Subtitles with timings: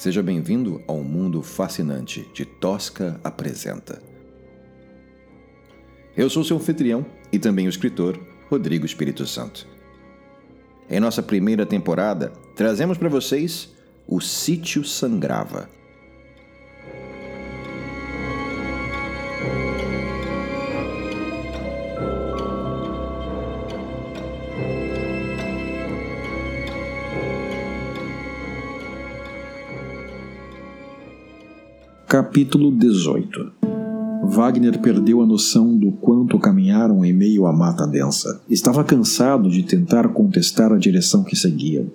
[0.00, 4.00] Seja bem-vindo ao mundo fascinante de Tosca Apresenta.
[6.16, 9.68] Eu sou seu anfitrião e também o escritor Rodrigo Espírito Santo.
[10.88, 13.74] Em nossa primeira temporada, trazemos para vocês
[14.08, 15.68] O Sítio Sangrava.
[32.20, 33.50] Capítulo 18
[34.24, 38.42] Wagner perdeu a noção do quanto caminharam em meio à mata densa.
[38.46, 41.86] Estava cansado de tentar contestar a direção que seguiam.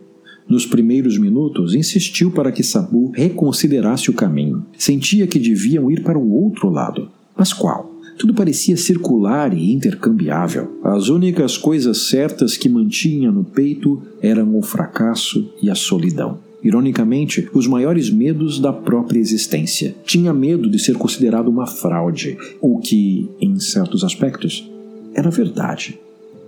[0.49, 4.65] Nos primeiros minutos, insistiu para que Sabu reconsiderasse o caminho.
[4.75, 7.07] Sentia que deviam ir para o outro lado.
[7.37, 7.93] Mas qual?
[8.17, 10.79] Tudo parecia circular e intercambiável.
[10.83, 17.47] As únicas coisas certas que mantinha no peito eram o fracasso e a solidão ironicamente,
[17.53, 19.95] os maiores medos da própria existência.
[20.03, 24.67] Tinha medo de ser considerado uma fraude, o que, em certos aspectos,
[25.13, 25.99] era verdade.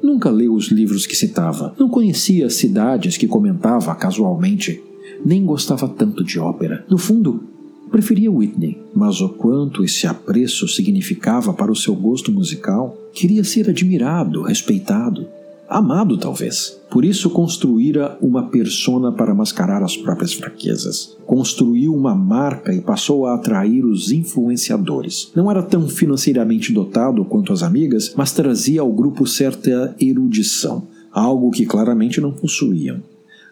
[0.02, 4.82] Nunca leu os livros que citava, não conhecia as cidades que comentava casualmente,
[5.24, 6.84] nem gostava tanto de ópera.
[6.90, 7.44] No fundo,
[7.92, 13.70] preferia Whitney, mas o quanto esse apreço significava para o seu gosto musical, queria ser
[13.70, 15.28] admirado, respeitado
[15.70, 16.80] amado talvez.
[16.90, 21.18] Por isso construíra uma persona para mascarar as próprias fraquezas.
[21.26, 25.32] Construiu uma marca e passou a atrair os influenciadores.
[25.36, 31.52] Não era tão financeiramente dotado quanto as amigas, mas trazia ao grupo certa erudição, algo
[31.52, 33.02] que claramente não possuíam.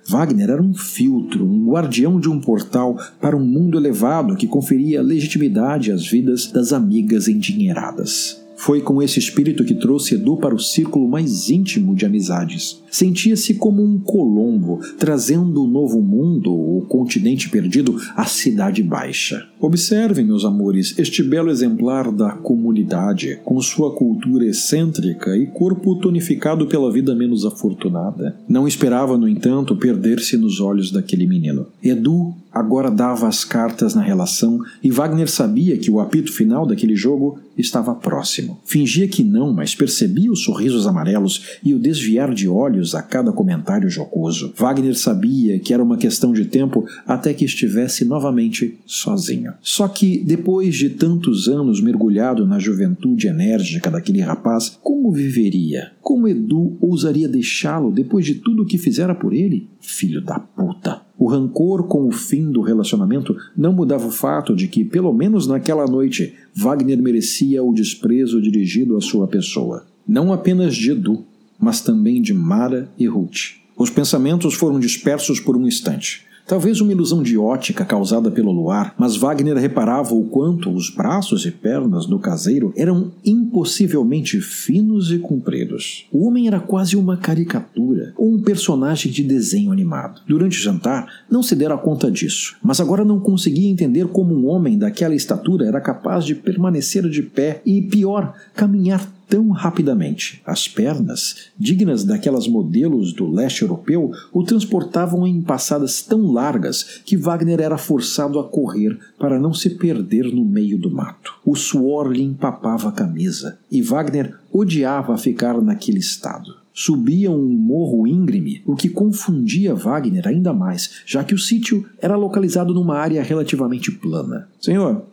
[0.08, 5.02] Wagner era um filtro, um guardião de um portal para um mundo elevado que conferia
[5.02, 8.45] legitimidade às vidas das amigas endinheiradas.
[8.58, 12.82] Foi com esse espírito que trouxe Edu para o círculo mais íntimo de amizades.
[12.90, 19.46] Sentia-se como um Colombo, trazendo o novo mundo, o continente perdido, à cidade baixa.
[19.60, 26.68] Observem, meus amores, este belo exemplar da comunidade, com sua cultura excêntrica e corpo tonificado
[26.68, 28.38] pela vida menos afortunada.
[28.48, 31.68] Não esperava, no entanto, perder-se nos olhos daquele menino.
[31.84, 36.96] Edu agora dava as cartas na relação e Wagner sabia que o apito final daquele
[36.96, 38.60] jogo estava próximo.
[38.66, 43.32] Fingia que não, mas percebia os sorrisos amarelos e o desviar de olhos a cada
[43.32, 44.54] comentário jocoso.
[44.58, 49.54] Wagner sabia que era uma questão de tempo até que estivesse novamente sozinho.
[49.62, 55.92] Só que, depois de tantos anos mergulhado na juventude enérgica daquele rapaz, como viveria?
[56.06, 59.68] Como Edu ousaria deixá-lo depois de tudo o que fizera por ele?
[59.80, 61.02] Filho da puta!
[61.18, 65.48] O rancor com o fim do relacionamento não mudava o fato de que, pelo menos
[65.48, 69.88] naquela noite, Wagner merecia o desprezo dirigido à sua pessoa.
[70.08, 71.26] Não apenas de Edu,
[71.60, 73.56] mas também de Mara e Ruth.
[73.76, 76.24] Os pensamentos foram dispersos por um instante.
[76.48, 81.44] Talvez uma ilusão de ótica causada pelo luar, mas Wagner reparava o quanto os braços
[81.44, 86.06] e pernas do caseiro eram impossivelmente finos e compridos.
[86.12, 90.22] O homem era quase uma caricatura, ou um personagem de desenho animado.
[90.28, 94.48] Durante o jantar, não se dera conta disso, mas agora não conseguia entender como um
[94.48, 100.42] homem daquela estatura era capaz de permanecer de pé e, pior, caminhar tão rapidamente.
[100.46, 107.18] As pernas, dignas daquelas modelos do leste europeu, o transportavam em passadas tão largas que
[107.18, 111.34] Wagner era forçado a correr para não se perder no meio do mato.
[111.46, 118.06] O suor lhe empapava a camisa e Wagner odiava ficar naquele estado subia um morro
[118.06, 123.24] íngreme, o que confundia Wagner ainda mais, já que o sítio era localizado numa área
[123.24, 124.50] relativamente plana.
[124.60, 125.04] Senhor,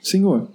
[0.00, 0.48] senhor,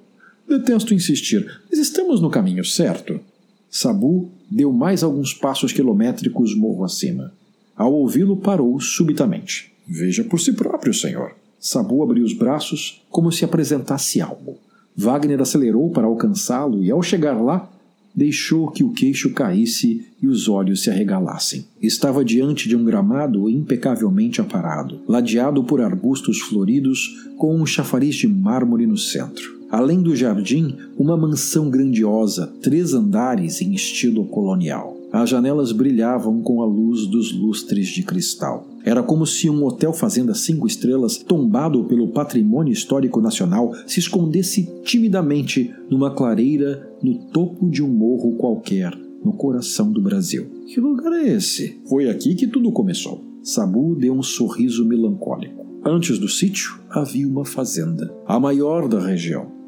[0.47, 3.19] Detesto insistir, mas estamos no caminho certo.
[3.69, 7.34] Sabu deu mais alguns passos quilométricos morro acima.
[7.75, 9.72] Ao ouvi-lo, parou subitamente.
[9.87, 11.35] Veja por si próprio, senhor.
[11.59, 14.57] Sabu abriu os braços como se apresentasse algo.
[14.95, 17.69] Wagner acelerou para alcançá-lo e, ao chegar lá,
[18.16, 21.66] deixou que o queixo caísse e os olhos se arregalassem.
[21.81, 28.28] Estava diante de um gramado impecavelmente aparado, ladeado por arbustos floridos com um chafariz de
[28.28, 29.62] mármore no centro.
[29.73, 34.96] Além do jardim, uma mansão grandiosa, três andares em estilo colonial.
[35.11, 38.67] As janelas brilhavam com a luz dos lustres de cristal.
[38.85, 44.70] Era como se um hotel fazenda cinco estrelas, tombado pelo patrimônio histórico nacional, se escondesse
[44.84, 50.52] timidamente numa clareira no topo de um morro qualquer, no coração do Brasil.
[50.67, 51.81] Que lugar é esse?
[51.90, 53.23] Foi aqui que tudo começou.
[53.41, 55.66] Sabu deu um sorriso melancólico.
[55.84, 59.62] Antes do sítio havia uma fazenda, a maior da região.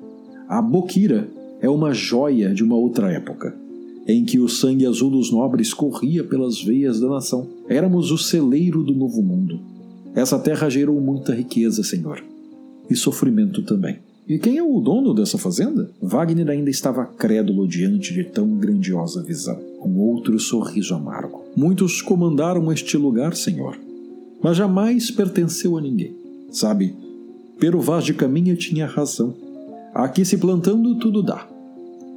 [0.47, 1.27] A Bokira
[1.59, 3.56] é uma joia de uma outra época,
[4.07, 7.47] em que o sangue azul dos nobres corria pelas veias da nação.
[7.68, 9.59] Éramos o celeiro do novo mundo.
[10.13, 12.24] Essa terra gerou muita riqueza, Senhor,
[12.89, 13.97] e sofrimento também.
[14.27, 15.89] E quem é o dono dessa fazenda?
[16.01, 21.44] Wagner ainda estava crédulo diante de tão grandiosa visão, com outro sorriso amargo.
[21.56, 23.77] Muitos comandaram este lugar, Senhor,
[24.42, 26.15] mas jamais pertenceu a ninguém.
[26.51, 26.95] Sabe,
[27.59, 29.33] Pero Vaz de Caminha tinha razão.
[29.95, 31.47] Aqui se plantando, tudo dá.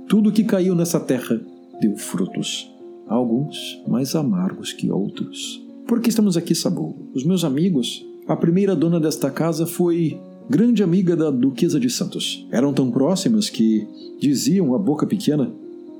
[0.09, 1.41] Tudo que caiu nessa terra
[1.81, 2.69] deu frutos,
[3.07, 5.65] alguns mais amargos que outros.
[5.87, 7.09] Por que estamos aqui, Sabu?
[7.15, 10.21] Os meus amigos, a primeira dona desta casa foi
[10.51, 12.45] grande amiga da Duquesa de Santos.
[12.51, 13.87] Eram tão próximas que
[14.19, 15.49] diziam a boca pequena.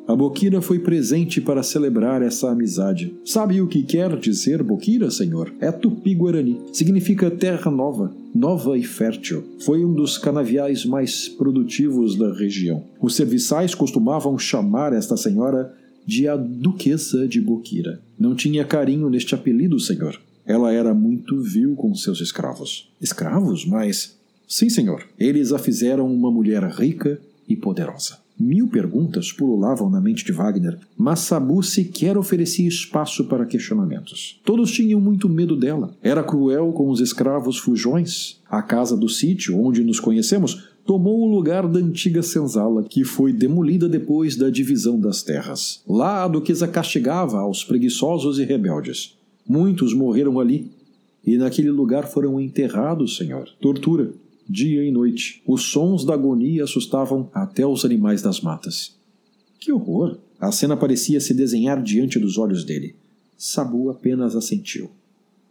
[0.09, 3.15] A Boquira foi presente para celebrar essa amizade.
[3.27, 5.53] Sabe o que quer dizer Boquira, senhor?
[5.61, 6.59] É tupi-guarani.
[6.73, 9.45] Significa terra nova, nova e fértil.
[9.61, 12.85] Foi um dos canaviais mais produtivos da região.
[12.99, 15.75] Os serviçais costumavam chamar esta senhora
[16.07, 18.01] de a Duquesa de Boquira.
[18.19, 20.19] Não tinha carinho neste apelido, senhor.
[20.47, 22.89] Ela era muito vil com seus escravos.
[22.99, 23.67] Escravos?
[23.67, 24.17] Mas
[24.49, 25.07] Sim, senhor.
[25.19, 28.17] Eles a fizeram uma mulher rica e poderosa.
[28.39, 34.41] Mil perguntas pululavam na mente de Wagner, mas Sabu sequer oferecia espaço para questionamentos.
[34.45, 35.97] Todos tinham muito medo dela.
[36.01, 38.41] Era cruel com os escravos fujões.
[38.49, 43.33] A casa do sítio, onde nos conhecemos, tomou o lugar da antiga senzala, que foi
[43.33, 45.83] demolida depois da divisão das terras.
[45.87, 49.19] Lá a duquesa castigava aos preguiçosos e rebeldes.
[49.47, 50.71] Muitos morreram ali,
[51.27, 53.49] e naquele lugar foram enterrados, senhor.
[53.61, 54.13] Tortura,
[54.49, 55.43] dia e noite.
[55.47, 58.97] Os sons da agonia assustavam até os animais das matas.
[59.59, 60.19] Que horror!
[60.41, 62.95] A cena parecia se desenhar diante dos olhos dele.
[63.37, 64.91] Sabu apenas assentiu.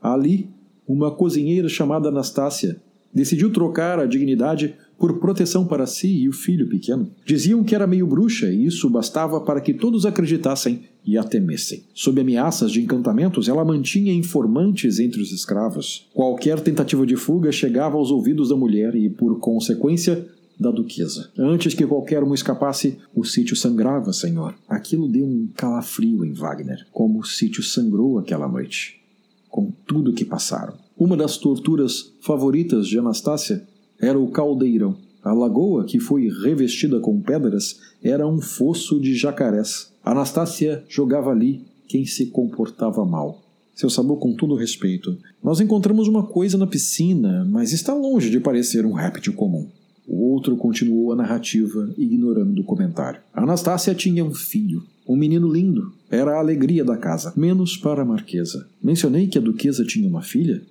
[0.01, 0.49] Ali,
[0.87, 2.81] uma cozinheira chamada Anastácia
[3.13, 7.09] decidiu trocar a dignidade por proteção para si e o filho pequeno.
[7.25, 11.83] Diziam que era meio bruxa e isso bastava para que todos acreditassem e a temessem.
[11.93, 16.07] Sob ameaças de encantamentos, ela mantinha informantes entre os escravos.
[16.13, 20.27] Qualquer tentativa de fuga chegava aos ouvidos da mulher e, por consequência,
[20.59, 21.29] da duquesa.
[21.37, 24.55] Antes que qualquer um escapasse, o sítio sangrava, senhor.
[24.67, 28.99] Aquilo deu um calafrio em Wagner, como o sítio sangrou aquela noite.
[29.49, 30.73] Com tudo que passaram.
[30.97, 33.65] Uma das torturas favoritas de Anastácia
[33.99, 34.95] era o caldeirão.
[35.23, 39.91] A lagoa, que foi revestida com pedras, era um fosso de jacarés.
[40.03, 43.43] Anastácia jogava ali quem se comportava mal.
[43.75, 45.17] Seu sabor, com todo respeito.
[45.43, 49.67] Nós encontramos uma coisa na piscina, mas está longe de parecer um réptil comum.
[50.07, 53.19] O outro continuou a narrativa, ignorando o comentário.
[53.33, 55.91] Anastácia tinha um filho, um menino lindo.
[56.09, 58.67] Era a alegria da casa, menos para a marquesa.
[58.81, 60.61] Mencionei que a duquesa tinha uma filha?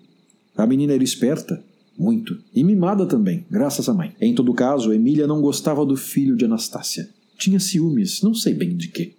[0.56, 1.62] A menina era esperta,
[1.98, 2.38] muito.
[2.54, 4.14] E mimada também, graças à mãe.
[4.20, 7.08] Em todo caso, Emília não gostava do filho de Anastácia.
[7.38, 9.12] Tinha ciúmes, não sei bem de quê.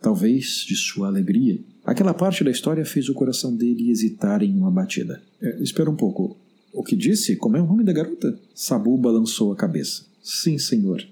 [0.00, 1.58] Talvez de sua alegria.
[1.84, 5.22] Aquela parte da história fez o coração dele hesitar em uma batida.
[5.40, 6.36] É, espera um pouco.
[6.72, 7.36] O que disse?
[7.36, 8.38] Como é o nome da garota?
[8.54, 10.04] Sabu balançou a cabeça.
[10.22, 11.04] Sim, senhor.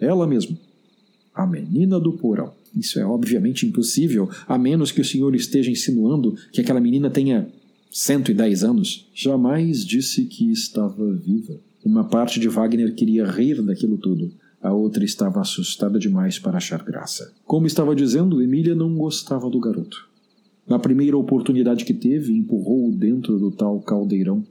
[0.00, 0.58] Ela mesmo.
[1.34, 2.52] A menina do porão.
[2.74, 7.48] Isso é obviamente impossível, a menos que o senhor esteja insinuando que aquela menina tenha
[7.96, 11.60] 110 anos, jamais disse que estava viva.
[11.84, 16.82] Uma parte de Wagner queria rir daquilo tudo, a outra estava assustada demais para achar
[16.82, 17.32] graça.
[17.46, 20.08] Como estava dizendo, Emília não gostava do garoto.
[20.66, 24.44] Na primeira oportunidade que teve, empurrou-o dentro do tal caldeirão.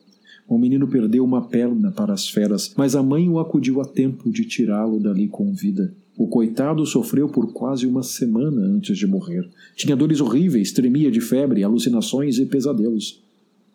[0.47, 4.31] O menino perdeu uma perna para as feras, mas a mãe o acudiu a tempo
[4.31, 5.93] de tirá-lo dali com vida.
[6.17, 9.49] O coitado sofreu por quase uma semana antes de morrer.
[9.75, 13.21] Tinha dores horríveis, tremia de febre, alucinações e pesadelos.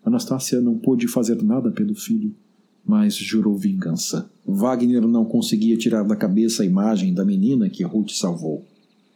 [0.08, 2.34] Anastácia não pôde fazer nada pelo filho,
[2.84, 4.30] mas jurou vingança.
[4.46, 8.64] Wagner não conseguia tirar da cabeça a imagem da menina que Ruth salvou.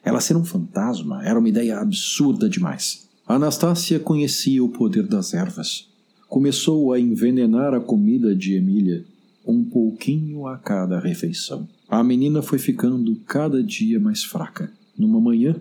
[0.05, 3.09] Ela ser um fantasma era uma ideia absurda demais.
[3.27, 5.89] Anastácia conhecia o poder das ervas.
[6.29, 9.05] Começou a envenenar a comida de Emília,
[9.47, 11.67] um pouquinho a cada refeição.
[11.89, 14.71] A menina foi ficando cada dia mais fraca.
[14.99, 15.57] Numa manhã,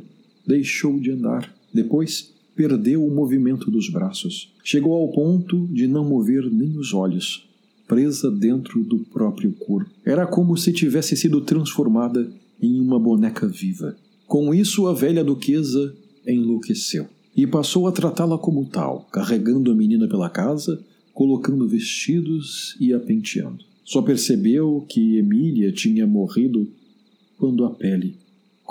[0.46, 1.54] deixou de andar.
[1.74, 4.54] Depois, perdeu o movimento dos braços.
[4.64, 7.48] Chegou ao ponto de não mover nem os olhos,
[7.88, 9.90] presa dentro do próprio corpo.
[10.06, 12.32] Era como se tivesse sido transformada
[12.62, 13.96] em uma boneca viva.
[14.28, 20.08] Com isso, a velha duquesa enlouqueceu e passou a tratá-la como tal, carregando a menina
[20.08, 20.82] pela casa,
[21.14, 23.64] colocando vestidos e a penteando.
[23.84, 26.68] Só percebeu que Emília tinha morrido
[27.38, 28.16] quando a pele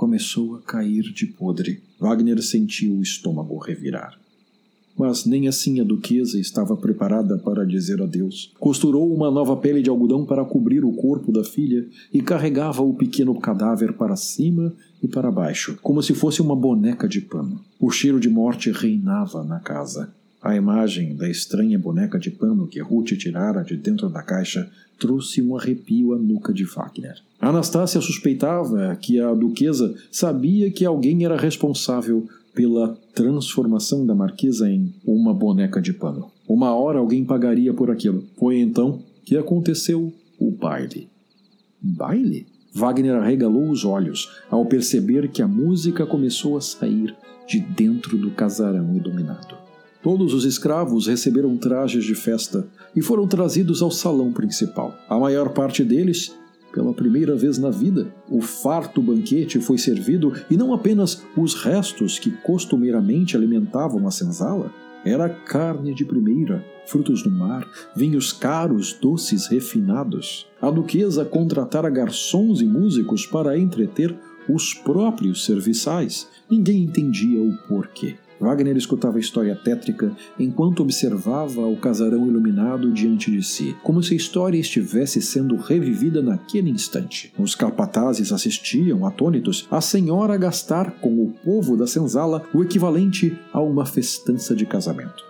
[0.00, 1.82] começou a cair de podre.
[1.98, 4.18] Wagner sentiu o estômago revirar.
[4.96, 8.50] Mas nem assim a duquesa estava preparada para dizer adeus.
[8.58, 12.94] Costurou uma nova pele de algodão para cobrir o corpo da filha e carregava o
[12.94, 17.60] pequeno cadáver para cima e para baixo, como se fosse uma boneca de pano.
[17.78, 20.14] O cheiro de morte reinava na casa.
[20.42, 25.42] A imagem da estranha boneca de pano que Ruth tirara de dentro da caixa trouxe
[25.42, 27.16] um arrepio à nuca de Wagner.
[27.38, 34.92] Anastácia suspeitava que a duquesa sabia que alguém era responsável pela transformação da marquesa em
[35.04, 36.30] uma boneca de pano.
[36.48, 38.24] Uma hora alguém pagaria por aquilo.
[38.36, 41.08] Foi então que aconteceu o baile.
[41.80, 42.46] Baile?
[42.72, 47.14] Wagner arregalou os olhos ao perceber que a música começou a sair
[47.46, 49.69] de dentro do casarão iluminado.
[50.02, 52.66] Todos os escravos receberam trajes de festa
[52.96, 54.94] e foram trazidos ao salão principal.
[55.08, 56.34] A maior parte deles,
[56.72, 62.18] pela primeira vez na vida, o farto banquete foi servido e não apenas os restos
[62.18, 64.72] que costumeiramente alimentavam a senzala.
[65.04, 70.46] Era carne de primeira, frutos do mar, vinhos caros, doces refinados.
[70.62, 74.14] A duquesa contratara garçons e músicos para entreter
[74.48, 76.26] os próprios serviçais.
[76.50, 78.16] Ninguém entendia o porquê.
[78.40, 84.14] Wagner escutava a história tétrica enquanto observava o casarão iluminado diante de si, como se
[84.14, 87.32] a história estivesse sendo revivida naquele instante.
[87.38, 93.60] Os capatazes assistiam, atônitos, a senhora gastar com o povo da senzala o equivalente a
[93.60, 95.22] uma festança de casamento.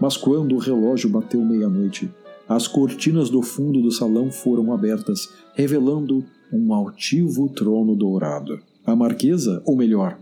[0.00, 2.10] Mas quando o relógio bateu meia-noite,
[2.48, 8.58] as cortinas do fundo do salão foram abertas, revelando um altivo trono dourado.
[8.84, 10.18] A marquesa, ou melhor,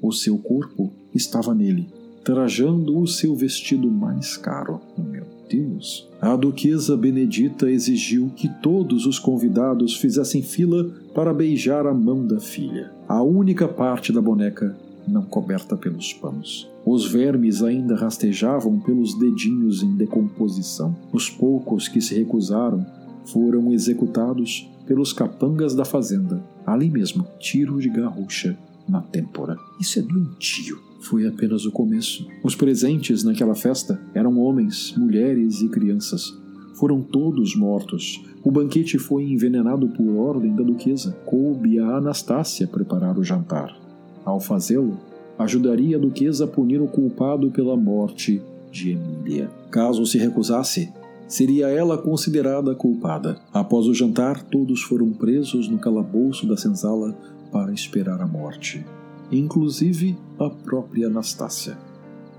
[0.00, 1.88] o seu corpo estava nele,
[2.22, 4.80] trajando o seu vestido mais caro.
[4.96, 6.08] Meu Deus!
[6.20, 12.40] A duquesa Benedita exigiu que todos os convidados fizessem fila para beijar a mão da
[12.40, 16.68] filha, a única parte da boneca não coberta pelos panos.
[16.84, 20.96] Os vermes ainda rastejavam pelos dedinhos em decomposição.
[21.12, 22.84] Os poucos que se recusaram
[23.24, 28.56] foram executados pelos capangas da fazenda, ali mesmo, tiro de garrucha
[28.88, 29.56] na têmpora.
[29.80, 30.78] Isso é doentio.
[31.00, 32.26] Foi apenas o começo.
[32.42, 36.36] Os presentes naquela festa eram homens, mulheres e crianças.
[36.74, 38.22] Foram todos mortos.
[38.42, 41.12] O banquete foi envenenado por ordem da duquesa.
[41.24, 43.76] Coube a Anastácia preparar o jantar.
[44.24, 44.98] Ao fazê-lo,
[45.38, 49.50] ajudaria a duquesa a punir o culpado pela morte de Emília.
[49.70, 50.92] Caso se recusasse,
[51.28, 53.38] seria ela considerada culpada.
[53.52, 57.16] Após o jantar, todos foram presos no calabouço da senzala
[57.56, 58.84] para esperar a morte,
[59.32, 61.78] inclusive a própria Anastácia.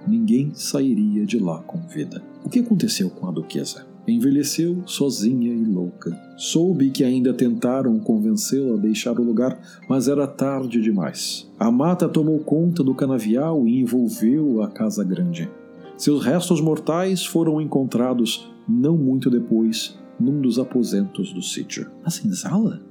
[0.07, 2.24] Ninguém sairia de lá com vida.
[2.45, 3.88] O que aconteceu com a duquesa?
[4.07, 6.15] Envelheceu sozinha e louca.
[6.38, 9.59] Soube que ainda tentaram convencê-la a deixar o lugar,
[9.89, 11.51] mas era tarde demais.
[11.59, 15.50] A mata tomou conta do canavial e envolveu a casa grande.
[15.97, 21.89] Seus restos mortais foram encontrados não muito depois num dos aposentos do sítio.
[22.05, 22.86] A senzala?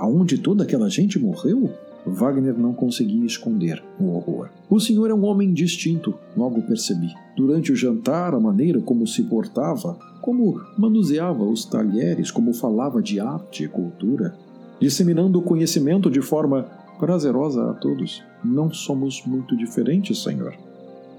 [0.00, 1.70] Aonde toda aquela gente morreu?
[2.06, 4.48] Wagner não conseguia esconder o horror.
[4.70, 7.12] O senhor é um homem distinto, logo percebi.
[7.36, 13.20] Durante o jantar, a maneira como se portava, como manuseava os talheres, como falava de
[13.20, 14.34] arte e cultura,
[14.80, 16.66] disseminando o conhecimento de forma
[16.98, 18.22] prazerosa a todos.
[18.42, 20.54] Não somos muito diferentes, senhor.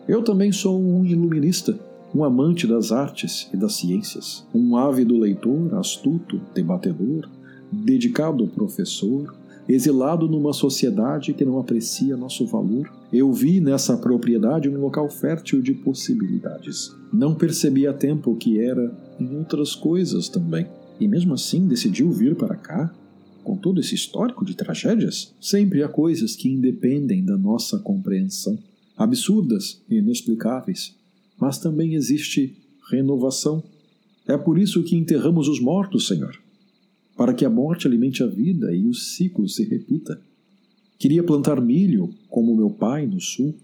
[0.07, 1.77] Eu também sou um iluminista,
[2.13, 7.29] um amante das artes e das ciências, um ávido leitor, astuto, debatedor,
[7.71, 9.33] dedicado professor,
[9.67, 15.61] exilado numa sociedade que não aprecia nosso valor, eu vi nessa propriedade um local fértil
[15.61, 16.93] de possibilidades.
[17.13, 20.67] Não percebi a tempo que era em outras coisas também.
[20.99, 22.93] E mesmo assim decidiu vir para cá?
[23.43, 25.33] Com todo esse histórico de tragédias?
[25.39, 28.57] Sempre há coisas que independem da nossa compreensão,
[28.95, 30.95] absurdas e inexplicáveis.
[31.39, 32.55] Mas também existe
[32.91, 33.63] renovação.
[34.27, 36.40] É por isso que enterramos os mortos, Senhor
[37.15, 40.19] para que a morte alimente a vida e o ciclo se repita.
[40.97, 43.55] Queria plantar milho, como meu pai no sul,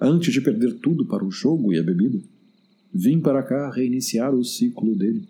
[0.00, 2.18] antes de perder tudo para o jogo e a bebida.
[2.92, 5.22] Vim para cá reiniciar o ciclo dele.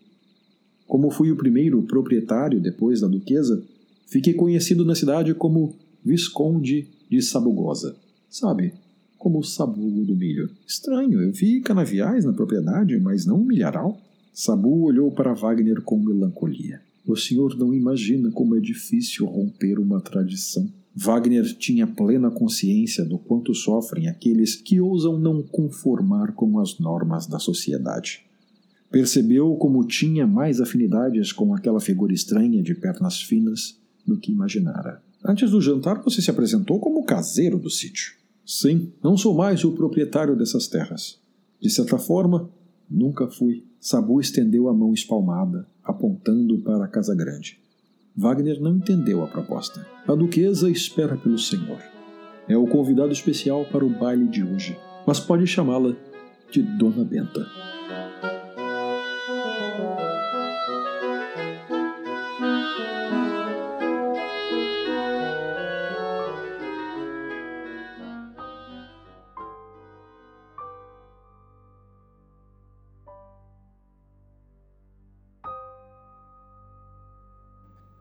[0.87, 3.62] Como fui o primeiro proprietário depois da duquesa,
[4.06, 7.97] fiquei conhecido na cidade como Visconde de Sabugosa.
[8.28, 8.75] Sabe,
[9.16, 10.50] como o sabugo do milho.
[10.66, 13.99] Estranho, eu vi canaviais na propriedade, mas não um milharal.
[14.35, 16.83] Sabu olhou para Wagner com melancolia.
[17.06, 20.66] O senhor não imagina como é difícil romper uma tradição.
[20.96, 27.26] Wagner tinha plena consciência do quanto sofrem aqueles que ousam não conformar com as normas
[27.26, 28.25] da sociedade.
[28.90, 35.02] Percebeu como tinha mais afinidades com aquela figura estranha de pernas finas do que imaginara.
[35.25, 38.14] Antes do jantar, você se apresentou como caseiro do sítio.
[38.46, 41.18] Sim, não sou mais o proprietário dessas terras.
[41.61, 42.49] De certa forma,
[42.88, 43.64] nunca fui.
[43.80, 47.59] Sabu estendeu a mão espalmada, apontando para a casa grande.
[48.17, 49.87] Wagner não entendeu a proposta.
[50.07, 51.81] A duquesa espera pelo senhor.
[52.49, 55.95] É o convidado especial para o baile de hoje, mas pode chamá-la
[56.50, 57.47] de Dona Benta.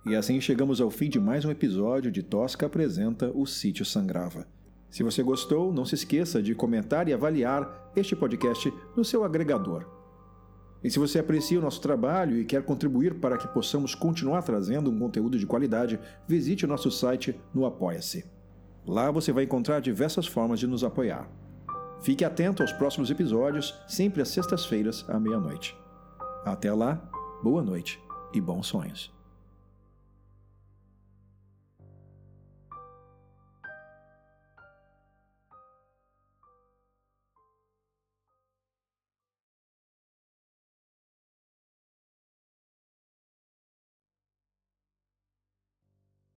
[0.05, 4.45] E assim chegamos ao fim de mais um episódio de Tosca apresenta O Sítio Sangrava.
[4.89, 9.85] Se você gostou, não se esqueça de comentar e avaliar este podcast no seu agregador.
[10.83, 14.91] E se você aprecia o nosso trabalho e quer contribuir para que possamos continuar trazendo
[14.91, 18.25] um conteúdo de qualidade, visite o nosso site no Apoia-se.
[18.85, 21.31] Lá você vai encontrar diversas formas de nos apoiar.
[22.01, 25.73] Fique atento aos próximos episódios, sempre às sextas-feiras à meia-noite.
[26.43, 27.09] Até lá,
[27.41, 27.97] boa noite
[28.33, 29.22] e bons sonhos.